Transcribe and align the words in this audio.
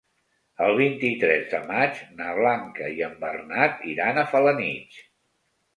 El 0.67 0.71
vint-i-tres 0.79 1.45
de 1.51 1.59
maig 1.67 2.01
na 2.23 2.31
Blanca 2.41 2.91
i 2.97 3.07
en 3.11 3.15
Bernat 3.27 3.87
iran 3.95 4.23
a 4.25 4.29
Felanitx. 4.35 5.03